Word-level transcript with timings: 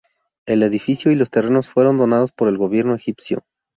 El 0.47 0.63
edificio 0.63 1.11
y 1.11 1.15
los 1.15 1.29
terrenos 1.29 1.69
fueron 1.69 1.97
donados 1.97 2.31
por 2.31 2.47
el 2.47 2.57
gobierno 2.57 2.95
egipcio. 2.95 3.43